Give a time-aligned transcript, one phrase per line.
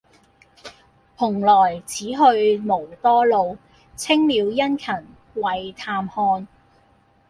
[1.15, 3.59] 蓬萊此去無多路，
[3.95, 4.95] 青鳥殷勤
[5.35, 6.47] 為探看。